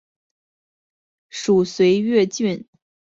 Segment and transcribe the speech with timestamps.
[1.29, 2.67] 属绥越郡。